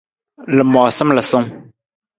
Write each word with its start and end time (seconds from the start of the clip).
Lamoosam 0.57 1.09
lasung. 1.15 1.47